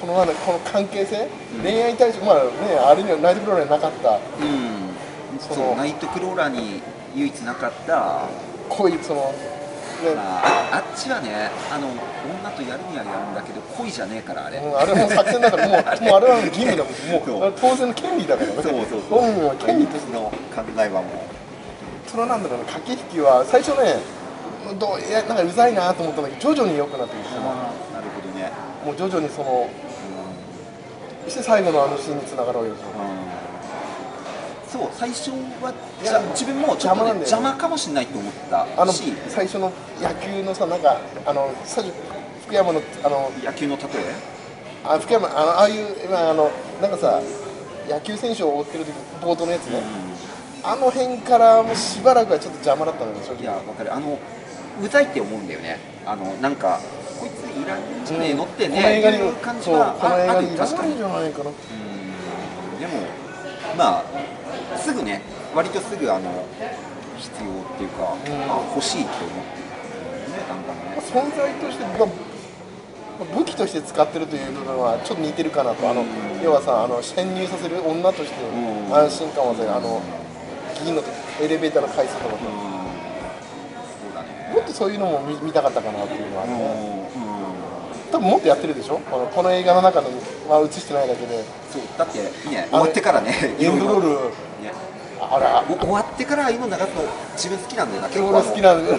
[0.00, 1.26] このなんだこの関係性、
[1.62, 4.10] 恋愛対象まあねあれにはナイトクローラーにはなかった。
[4.10, 4.76] うん。
[5.40, 6.82] そうナイトクローラーに
[7.14, 8.28] 唯一なかった。
[8.68, 9.56] 恋その、ね。
[10.14, 17.40] まあ、ああっちはねあの女とやるにはやるんだけど恋じゃねえからあれ、うんあれも作戦だからもう もうあれは義務だもん。
[17.40, 18.54] もう当然の権利だからね。
[18.56, 19.18] そうそうそう。
[19.18, 20.12] 本人は権利として。
[20.12, 21.24] の考えはも
[22.06, 23.96] そのなんだろうね駆け引きは最初ね
[24.74, 27.48] どういやなんかうざいなと思ったんだけど徐々に良くなってきてう、な
[28.00, 28.50] るほどね、
[28.84, 29.68] もう徐々にその
[31.24, 34.80] そして最後のあのシーンにつながるわけですようん。
[34.82, 35.30] そう最初
[35.62, 37.20] はじゃ自分もちょっと、ね、邪魔なんだよね。
[37.20, 39.12] 邪魔かもしれないと思ったあのし。
[39.28, 41.92] 最初の野球のさなんかあの最初
[42.46, 43.86] 福山のあの野球の例え？
[44.84, 46.50] あ福山あのああいう今あの
[46.80, 47.20] なんかさ
[47.88, 49.80] 野球選手を追ってる時冒頭のやつね、
[50.62, 53.92] あの辺からもうしばらくはちょっと邪魔だったのよ正いや直わかる。
[53.94, 54.18] あの
[54.82, 55.78] うざいって思うんだよね。
[56.04, 56.80] あのなんか
[57.18, 60.94] こいついらんじゃねえのってね映画にいう感じはあある確かに。
[60.94, 61.12] んでも
[63.76, 64.04] ま
[64.74, 65.22] あすぐね
[65.54, 66.44] 割とすぐあの
[67.18, 68.06] 必要っていうか、ん。
[68.50, 71.00] あ欲しいって思ってねだんだんね。
[71.00, 72.08] 存在として、まあ
[73.34, 75.88] 武器として使ってるという部分はちょっと似てるかなと。
[75.88, 76.04] あの
[76.44, 78.94] 要はさあの潜入させる女としてん。
[78.94, 80.02] 安心感をさあの
[80.84, 81.02] 銀の
[81.40, 82.36] エレベーターの回数とか。
[82.36, 82.65] さう
[84.52, 87.10] もっとそういうのも見見たかったかなっていうのはね。
[87.20, 87.26] うん
[88.06, 88.98] 多分もっとやってるでしょ？
[88.98, 90.08] このこの映画の中の
[90.48, 91.42] は映してないだけで。
[91.68, 93.34] そうだってね終わってからね。
[93.58, 94.08] エンドロール。
[94.62, 94.72] ね
[95.20, 95.64] あら。
[95.68, 96.86] お終わってからああいうの流すの
[97.34, 98.28] 自分好きなんだよな結構。
[98.28, 98.98] 俺好きなんだよ。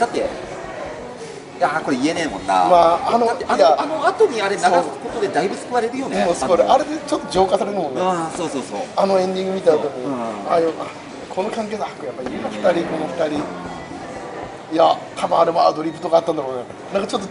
[0.00, 8.00] だっていやーこれ言えねえもんな、まああのあのあの後にあれ流すことでだいぶ救われるよねもうそれあれでちょっと浄化されるもんね。
[8.00, 8.80] ああそうそうそう。
[8.96, 10.14] あのエンディング見た後に、うん。
[10.50, 10.86] ああいうあ
[11.30, 11.86] この関係だ。
[11.86, 13.42] やっぱいいな2人この2人
[14.72, 16.64] いや多分あれもアドリブとかあったんだろうね。
[16.92, 17.28] なんかちょっと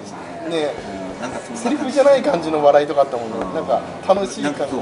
[0.49, 0.73] ね
[1.19, 3.39] うんなんかそんなセリフじゃない感じの笑いとかあったもんね。
[3.53, 4.75] なんか楽しい感じ。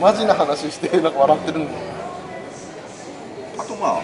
[0.00, 1.78] マジな話してなんか笑ってるんだよ
[3.58, 4.02] あとまあ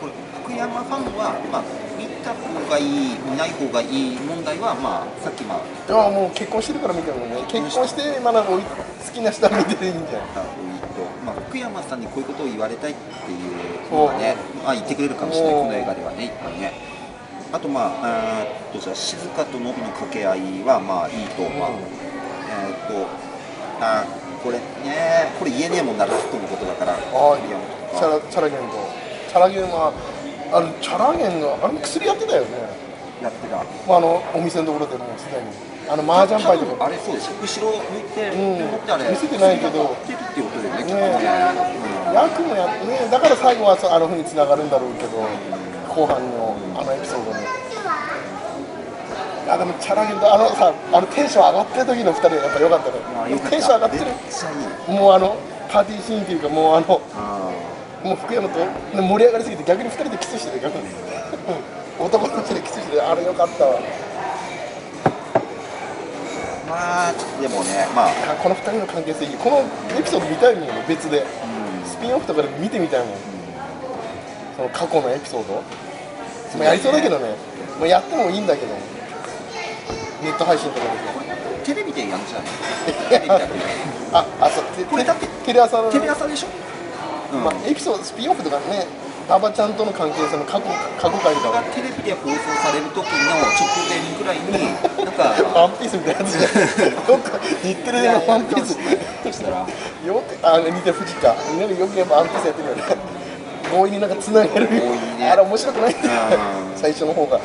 [0.00, 0.12] これ
[0.42, 1.62] 福山ファンはまあ
[1.98, 7.36] 見た方がいい見ない方がいい問題はまあさっきまあいやもう結婚してるから見てもね。
[7.48, 8.58] 結婚してまだ好
[9.12, 16.93] きな人は見てていいんじゃん言ったと、まあ、福山さんにこういうことを言われたいっていうのがね、まあ、言ってくれるかもしれない、この映画ではね、いっぱいね。
[17.54, 21.76] あと、まあ、えーっとじゃあ静香とノビの掛け合いはまあいいと、まあうん。
[21.78, 23.06] えーっと
[23.78, 27.14] あーこれねこれ言えねえもんなラストのことだからあ福
[27.46, 28.02] 山とか。
[28.02, 28.74] チャラチャラゲンと。
[29.30, 29.94] チャラゲンは
[30.50, 32.48] あのチャラゲンがあれも薬やってたよね、
[33.22, 33.56] やってた。
[33.56, 33.62] ま
[33.94, 35.46] あ、あのお店のところでもうすでに。
[35.86, 36.86] あの麻雀パイとか。
[36.86, 38.90] あれそうでしょ後ろ向いて、うん。
[38.90, 39.94] あれ見せてないけど。
[40.02, 43.08] 薬っていうことだよねねね役もやってね。
[43.10, 45.22] だから最後はあの風につながるんだろうけど
[45.94, 47.38] 後半のあのエピソードに
[49.44, 52.98] いやでもチャラゲンとあのさあのテンション上がってる時の2人はやっぱ良かったね。
[53.14, 54.04] まあテンション上がってる。
[54.88, 55.36] もうあの
[55.70, 57.52] パーティーシーンっていうかもうあのあ
[58.02, 60.88] もう福山とね盛り上がりすぎて逆に2人でキスしてる逆に
[62.00, 63.74] 男の人でキスしてるあれ良かったわ。
[63.78, 63.80] ー
[66.70, 68.08] まあでもねまあ。
[68.32, 69.62] あこの2人の関係性この
[69.98, 71.24] エピソード見たいもんね別で。
[71.84, 73.08] スピンオフとかで見てみたいもん。
[74.56, 75.62] その過去のエピソード
[76.58, 77.34] まあやりそうだけどね。
[77.78, 78.74] まあ、やってもいいんだけど。
[80.24, 80.86] ネット配信とか
[81.64, 83.40] テレビでやんじゃない
[84.12, 85.90] ああそうテこれだってテレ朝の。
[85.90, 86.48] テレ朝でしょ、
[87.32, 87.44] うん。
[87.44, 88.86] まあ、エピソードスピンオフとかね
[89.26, 90.68] 馬場ちゃんとの関係性の過去
[91.00, 91.60] 過去回とか。
[91.60, 96.48] がテレビで放送される時の直前ぐらいになんか ワンピースみたいなやつじゃ
[96.88, 97.04] ん。
[97.06, 98.76] どっか日テレでのワンピース。
[99.24, 99.66] そしたら。
[100.04, 101.28] よくあ似てる富士か。
[101.28, 102.82] なんかよくやっぱワンピースやってるよね
[103.74, 104.70] 強引になんかつなげる。
[104.70, 105.28] ね。
[105.30, 105.94] あれ面白くない？
[105.94, 106.38] んだよ
[106.70, 106.78] うん。
[106.78, 107.40] 最初の方が。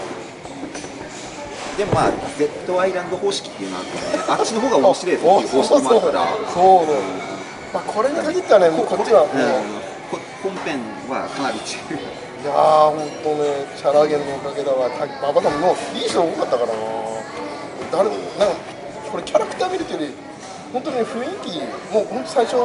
[1.78, 6.28] でもまあ Z アイランド方式っていうのがあってねあっちの方が面白いぞっていう方式もあるから。
[6.54, 6.94] そうね。
[7.74, 9.32] まあこれに限ってはねもうこっちはもう、
[10.12, 10.78] こ本編
[11.10, 12.00] はかなり違う
[12.39, 12.56] いやー、
[12.96, 16.74] 本当ね、チャラゲンのおかげだわ、た馬場さんもいい人多かったからな、
[17.92, 18.56] 誰なんか
[19.12, 20.13] これ、キャラクター見るというより、
[20.72, 21.60] 本当に雰囲気、
[21.94, 22.56] もう本当最初、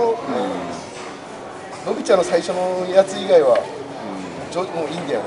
[1.86, 3.60] のびちゃんの最初のやつ以外は、
[4.50, 5.26] じょもういいんだよね、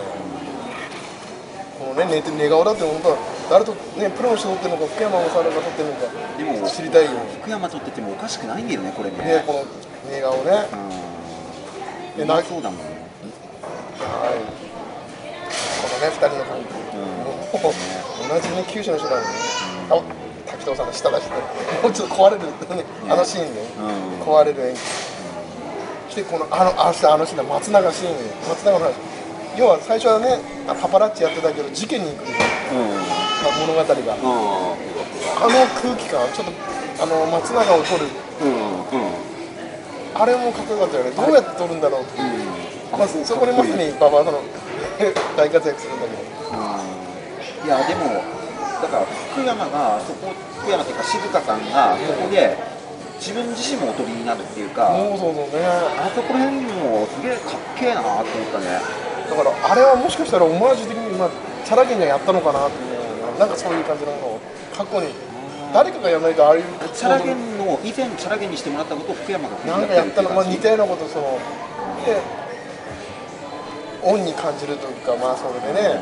[1.78, 3.17] このね、寝て寝顔だって、本当は
[3.50, 9.17] 誰と、ね、プロの人撮ってるのか、福山雅治が撮ってるのか、でも知りたいよ、福山撮っててもおかしくないんだよねこれね。
[9.17, 9.65] ね、この
[10.10, 10.65] 寝顔ね。
[12.17, 12.24] うん。
[12.24, 12.86] えなそうだもんは
[14.34, 14.41] い。
[14.41, 16.74] このね、二人の関係。
[17.62, 17.74] もう
[18.28, 19.30] 同じね、九州の人だもんね。
[19.89, 20.02] あ、
[20.50, 21.30] 滝藤さんの下出して、
[21.84, 23.62] もうちょっと壊れる、ね、あのシーンね、
[24.17, 24.26] うん。
[24.26, 25.07] 壊れる演技。
[26.17, 28.93] して、この、あの、あの、あのシーンだ、松永シーン、松永の話。
[29.58, 32.41] 要は最初はね、あパパラッチやってたけど、事件に行くでしょ、
[33.45, 33.86] あ物語が。
[33.86, 36.53] あの空気感、ちょっと、
[37.01, 38.06] あの、松永を撮る、
[38.41, 39.27] うんうんうん
[40.17, 41.12] あれもかっこよかったよね。
[41.12, 42.41] どうやって撮るんだろうっていう。
[42.91, 44.41] まあ、そこでまさに馬場さんの
[45.38, 47.67] 大活躍するんだけど。
[47.67, 48.23] いやでも
[48.82, 52.58] だから福山がそこ福山っていうか静香さんがそこで
[53.19, 55.65] 自分自身もおとりになるっていうか、そうそうそうね。
[55.65, 58.80] あそこら辺もすげえかっけえなと思ったね。
[59.30, 61.30] だからあれはもしかしたらオマージュ的に今
[61.65, 64.39] チャラゲンがやったのかなっていうなんかそういう感じのものを
[64.71, 65.12] 過去に
[65.73, 71.38] 誰かがやらないとああいうチャラゲンの以前チャラゲンにしてもらったことを福山がなんかやったの、まあ、似たよようなことその
[72.06, 72.21] で
[74.03, 75.99] 恩に感じるというかまあそれでね。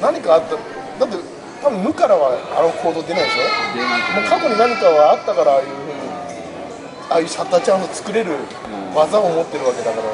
[0.00, 1.16] 何かあっただって
[1.60, 3.42] 多分無からはあの行動出ないでしょ？
[3.74, 4.22] 出ない。
[4.22, 5.68] もう過去に何かはあったからああいう
[7.10, 8.38] ああいうシャッターチャンスを作れる
[8.94, 10.06] 技を持ってるわけだから、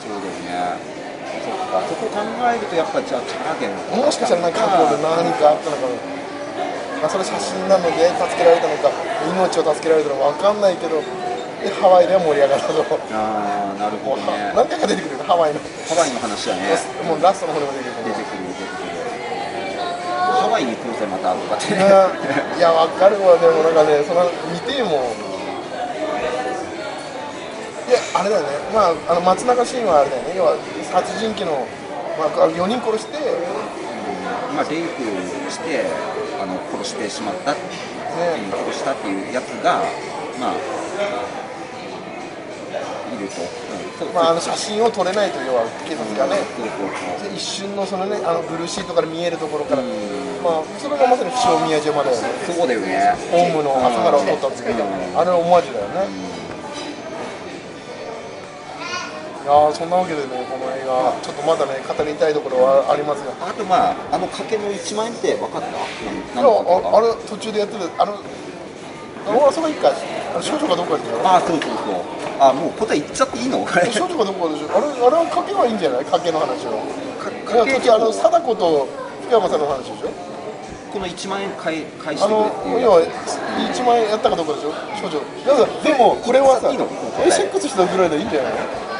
[0.00, 0.80] そうだよね。
[1.44, 1.84] そっか。
[1.84, 8.88] そこ考えるとやっぱりじゃあチャラゲンもしかしたらなんか過去で何かあったのかな、まあ、それ写真なので助けられたのか
[9.28, 11.00] 命を助けられたのか分かんないけど
[11.62, 12.82] でハワイでは盛り上がったと、
[13.14, 14.50] ああなるほどね。
[14.56, 16.74] 何回か出てくるよハワイの、ハワイの話だね。
[17.06, 18.10] もうラストの方でも出てくる。
[18.10, 18.98] 出てくる出てくる。
[20.42, 21.70] ハワイに行くぜまたとかって。
[21.78, 21.86] ねね
[22.58, 23.38] いや分かるわ。
[23.38, 25.14] でもなんかねその見ても
[27.88, 28.48] いやあれだよね。
[28.72, 30.34] まああの松永シーンはあれだよね。
[30.36, 30.56] 要は
[30.92, 31.66] 殺人鬼の、
[32.18, 33.18] まあ、4人殺して
[34.54, 35.02] まあ、レイプ
[35.50, 35.86] して
[36.40, 37.64] あの殺してしまった、殺
[38.72, 39.82] したっていうやつが、
[40.38, 40.54] まあ、
[43.12, 43.40] いると、
[44.06, 44.14] うん。
[44.14, 49.82] まあ、あの写真を撮れないと要は警察がね、そうそうそうで一瞬のそのねあのブルーシートから見えるところから、
[50.44, 52.28] まあそれがまさに不詳宮島だよね。
[52.44, 53.16] そうだよね。
[53.32, 55.18] ホームの朝からを撮ったんですけど、うん。
[55.18, 55.81] あれはオマージュだよ
[59.42, 63.34] いやーそんなわけでねこの映画ちょっとまだね語りたいところはありますが。
[63.42, 65.68] あとまああの賭けの1万円って分かった？
[65.68, 65.72] い
[66.38, 68.22] 何やのああれ途中でやってるあの
[69.26, 69.90] 俺はその一回
[70.42, 72.02] 少女かどこかでしょあそうそうそう
[72.38, 73.66] あもう答え言っちゃっていいの？
[73.90, 76.04] 少女かどこかでしょあれあれは賭けはいいんじゃない？
[76.06, 76.78] 賭けの話は。
[77.18, 78.86] かいや途中あの貞子と
[79.26, 80.10] 福山さんの話でしょ？
[80.94, 83.08] この1万円返返してあのくれ要はや
[83.74, 84.70] 1万円やったかどうかでしょ？
[85.02, 85.18] 少女
[85.82, 86.70] でもこれはさ
[87.50, 88.91] クスしたぐらいでいいんじゃない？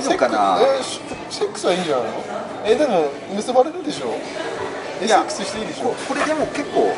[0.00, 0.58] いいのかな？
[1.30, 2.24] セックスはいいんじゃないの？
[2.64, 4.14] えでも結ばれるでしょ？
[5.02, 5.90] えいやセックスしていいでしょ？
[5.90, 6.92] ここれでも結構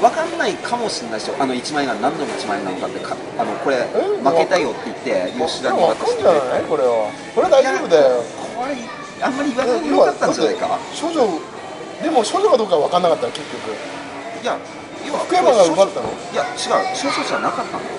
[0.00, 1.36] 分かんないかもしれないですよ。
[1.40, 3.82] あの1万円が何の1万円なのかってかあのこれえ
[4.22, 6.22] 負けたよって言って吉田にわ渡して。
[6.22, 6.62] かんじゃない？
[6.64, 8.22] これはこれは大丈夫だよ。
[8.54, 8.74] これ
[9.20, 10.78] あんまり言わないでよかったんじゃないか？
[10.94, 11.26] 少女
[12.02, 13.74] でも少女かどうかは分かんなかったら結局。
[14.42, 14.54] いや
[15.06, 16.06] 要は福山が奪ったの？
[16.30, 17.98] いや違う少々じゃなかったんだよ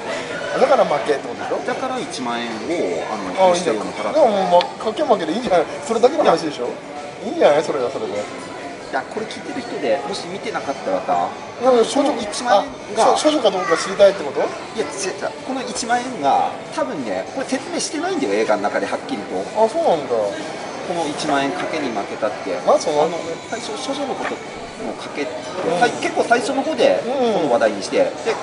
[0.57, 1.65] だから負けってことでしょ？
[1.67, 5.65] だから1万円をあのあいいでももう賭け負けでいいんじゃない？
[5.85, 6.69] それだけの話でしょ？
[7.25, 7.63] いいんじゃない？
[7.63, 8.13] それはそれで。
[8.17, 8.17] い
[8.91, 11.29] やこれ聞いてる人でもし見てなかったらさ
[11.61, 14.41] この1万円があ少女かどうか知りたいってこと？
[14.73, 19.37] いや違うこの1万円が多分ねこれ説明してないんだよ映画の中ではっきりと。
[19.53, 20.15] あそうなんだ。
[20.89, 22.57] この1万円賭けに負けたって。
[22.65, 23.13] まあそのあの
[23.53, 25.31] 最初処女のことの賭けって、
[25.77, 27.33] さい結構最初の方でうん。
[27.37, 28.33] この話題にして、で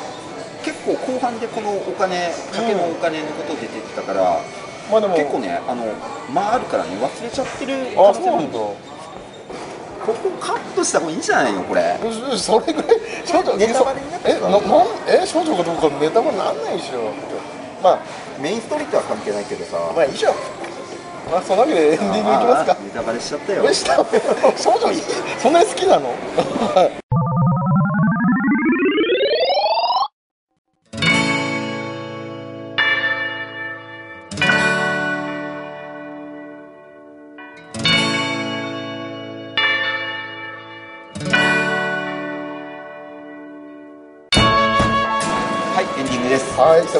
[0.67, 4.43] 結構後半でこのお金賭けのお金のこと出てきたから、
[4.91, 5.87] まあでも結構ねあの
[6.35, 7.95] 間あるからね忘れちゃってる。
[7.95, 8.59] あそうなんだ。
[8.59, 11.97] ここカットした方がいいんじゃないのこれ。
[12.37, 14.61] それぐらい少女ネタバレになってえるななん
[15.07, 17.13] え少女かどうかネタバレなんないでしょ。
[17.83, 17.99] まあ
[18.41, 19.79] メインストーリーとは関係ないけどさ。
[19.95, 20.35] まあいいじゃん。
[21.31, 22.77] まあそんなわけでエンディングいきますか。
[22.83, 23.63] ネタバレしちゃったよ。
[24.57, 24.97] 少女い
[25.39, 26.11] そんなに好きなの？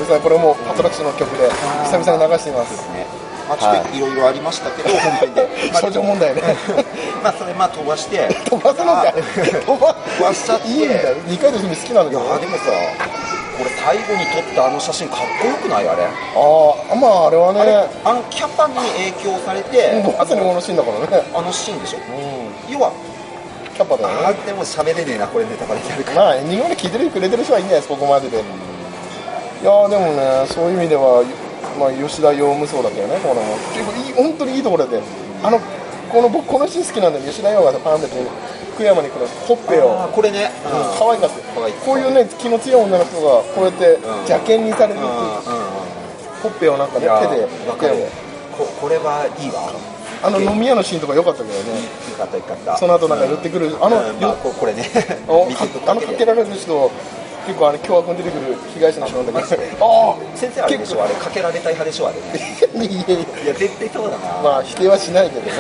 [0.09, 1.49] はい久々にこれもパトラックスの曲で
[1.91, 2.87] 久々に流しています。
[2.93, 3.07] ね
[3.49, 4.01] まあ、ちょっとい。
[4.01, 6.43] ろいろありましたけど、 本編で、まあ、症状問題ね。
[7.23, 8.27] まあそれまあ飛ばして。
[8.49, 9.13] 飛ばすのか
[9.67, 12.63] 飛ば飛ばしちゃっていいんだよ二階堂ふみ好きなんだけどいやでもさ
[13.59, 15.89] これ最後に撮ったあの写真かっこよくない？
[15.89, 16.05] あれ。
[16.05, 16.09] あ
[16.93, 17.61] あまああれはね。
[18.05, 21.23] あのキャパに影響されてまさにこのシーンだからね。
[21.35, 21.99] あのシーンでしょ？
[22.69, 22.73] うん。
[22.75, 22.91] 要は
[23.75, 24.15] キャパだよね。
[24.27, 26.21] あでも喋れねえなこれネタバレになるから。
[26.23, 28.39] まあエンディングまで聞いてくれてる人はいいんじゃないですかここまでで。
[28.39, 28.43] い
[29.67, 31.27] やーでもねそういう意味では、
[31.79, 33.19] まあ、吉田洋無双だったよね。
[33.19, 33.43] この
[33.75, 35.03] 結構いい本当にいいところで。
[35.43, 35.61] あの
[36.07, 38.07] この僕このシーン好きなんで吉田洋がさパンって
[38.75, 40.09] 福山にこのほっぺを。
[40.15, 40.51] これね。
[40.65, 41.37] うん可愛かった
[41.85, 44.17] こういうね気の強い女の人がこうやってうん。
[44.31, 45.11] 邪険にされるっていう。
[45.11, 45.77] うん
[46.43, 47.43] ほっぺをなんかね手で。
[47.67, 47.95] わかる。
[48.57, 49.75] ここれはいいわ。
[50.23, 51.75] あの飲み屋のシーンとか良かったけどね。
[51.75, 52.77] よかったよかった。
[52.79, 53.77] その後なんか寄ってくる。
[53.83, 54.21] あのうん。
[54.21, 54.89] まあここれね。
[55.27, 56.91] あのかけられる人
[57.47, 59.63] 結構あの凶悪に出てくる被害者なんだけど。
[59.81, 61.03] ああ先生あれでしょ？
[61.05, 62.21] あれかけられたい派でしょあれ。
[62.21, 63.45] ねいやいや。
[63.45, 64.43] いや絶対そうだな。
[64.43, 65.53] まあ否定はしないけどね。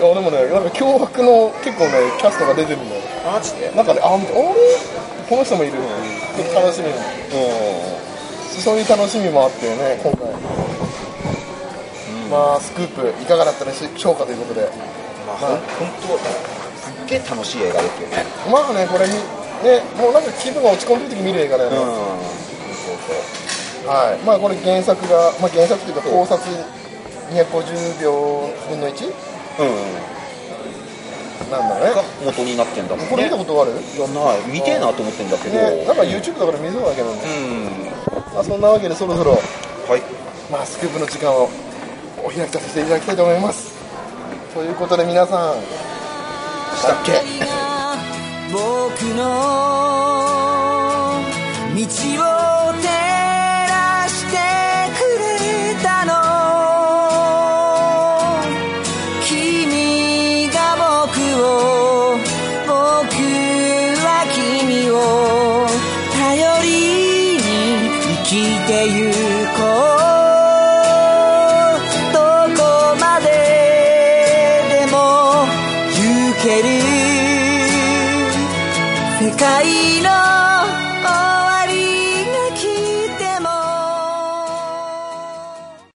[0.00, 3.02] いやでもねなんか脅迫の結構ねキャストが出てるんだよ。
[3.24, 3.70] マジで？
[3.76, 4.24] なんかねああれ？
[5.28, 6.92] この人もいるちょっと楽しみう
[8.60, 10.32] そういう楽しみもあってね今回。
[12.30, 14.66] まあスクープいかがだったでしょうかということで
[15.26, 15.60] まあほん本
[16.00, 16.18] 当
[16.80, 19.04] すっげえ楽しい映画ですよねまあねこれ
[19.62, 21.82] にねもうなんか気分が落ち込んでる時見る映画だよね、そ
[23.86, 26.42] うはい、まあこれ原作が、まあ、原作というか考察
[27.32, 28.94] 250秒分の 1?
[28.96, 29.06] そ
[29.64, 31.50] ううん。
[31.50, 32.08] なんだがね。
[32.24, 33.10] 元になってんだもんね。
[33.10, 33.72] これ見たことある？
[33.72, 34.40] いやない。
[34.50, 35.54] 見てえなと思ってんだけど。
[35.56, 37.12] ねなんか YouTube だから見そうだけど。
[37.12, 37.28] ね、う
[38.32, 38.34] ん。
[38.34, 39.38] まあ、そんなわけでそろそろ、は
[39.96, 40.02] い。
[40.50, 41.50] まあ、スクープの時間を
[42.24, 43.74] お開きとさせていただきたいと思います。
[44.54, 45.54] ということで皆さん。
[46.76, 47.51] したっけ？
[48.52, 48.60] 僕
[49.14, 49.24] の
[51.74, 52.51] 道を